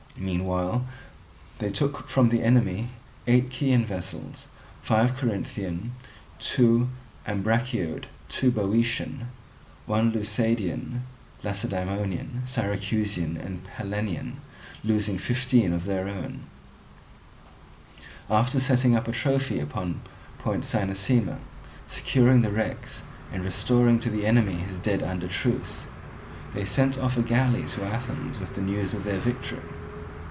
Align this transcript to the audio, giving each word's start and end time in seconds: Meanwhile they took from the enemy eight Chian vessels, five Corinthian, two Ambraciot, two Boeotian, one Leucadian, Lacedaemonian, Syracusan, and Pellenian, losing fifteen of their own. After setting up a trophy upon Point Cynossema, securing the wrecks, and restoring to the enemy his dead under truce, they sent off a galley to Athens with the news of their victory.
Meanwhile 0.17 0.85
they 1.57 1.71
took 1.71 2.07
from 2.07 2.29
the 2.29 2.43
enemy 2.43 2.89
eight 3.25 3.49
Chian 3.49 3.83
vessels, 3.85 4.45
five 4.83 5.15
Corinthian, 5.17 5.93
two 6.37 6.89
Ambraciot, 7.25 8.03
two 8.29 8.51
Boeotian, 8.51 9.29
one 9.87 10.11
Leucadian, 10.11 10.99
Lacedaemonian, 11.43 12.43
Syracusan, 12.45 13.35
and 13.37 13.63
Pellenian, 13.63 14.33
losing 14.83 15.17
fifteen 15.17 15.73
of 15.73 15.85
their 15.85 16.07
own. 16.07 16.41
After 18.29 18.59
setting 18.59 18.95
up 18.95 19.07
a 19.07 19.13
trophy 19.13 19.59
upon 19.59 20.01
Point 20.37 20.65
Cynossema, 20.65 21.39
securing 21.87 22.41
the 22.43 22.51
wrecks, 22.51 23.01
and 23.33 23.43
restoring 23.43 23.97
to 24.01 24.11
the 24.11 24.27
enemy 24.27 24.55
his 24.57 24.77
dead 24.77 25.01
under 25.01 25.27
truce, 25.27 25.85
they 26.53 26.65
sent 26.65 26.99
off 26.99 27.17
a 27.17 27.23
galley 27.23 27.63
to 27.69 27.83
Athens 27.85 28.39
with 28.39 28.53
the 28.53 28.61
news 28.61 28.93
of 28.93 29.03
their 29.03 29.17
victory. 29.19 29.63